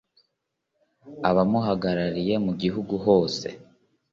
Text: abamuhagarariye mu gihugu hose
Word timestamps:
abamuhagarariye 1.29 2.33
mu 2.45 2.51
gihugu 2.61 2.93
hose 3.05 3.47